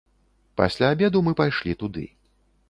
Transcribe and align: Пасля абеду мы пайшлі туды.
Пасля 0.61 0.89
абеду 0.95 1.21
мы 1.27 1.35
пайшлі 1.43 1.77
туды. 1.85 2.09